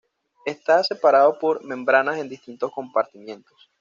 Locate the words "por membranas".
1.37-2.17